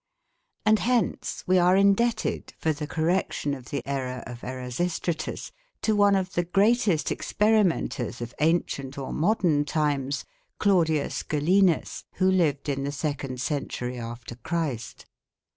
And 0.65 0.79
hence 0.79 1.43
we 1.45 1.59
are 1.59 1.75
indebted, 1.75 2.55
for 2.57 2.73
the 2.73 2.87
correction 2.87 3.53
of 3.53 3.65
the 3.65 3.85
error 3.85 4.23
of 4.25 4.43
Erasistratus, 4.43 5.51
to 5.83 5.95
one 5.95 6.15
of 6.15 6.33
the 6.33 6.43
greatest 6.43 7.11
experimenters 7.11 8.19
of 8.19 8.33
ancient 8.39 8.97
or 8.97 9.13
modern 9.13 9.63
times, 9.63 10.25
Claudius 10.57 11.21
Galenus, 11.21 12.05
who 12.13 12.31
lived 12.31 12.67
in 12.67 12.83
the 12.83 12.91
second 12.91 13.39
century 13.41 13.99
after 13.99 14.33
Christ. 14.33 15.05